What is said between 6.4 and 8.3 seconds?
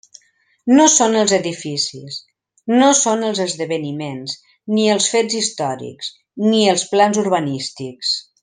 ni els plans urbanístics.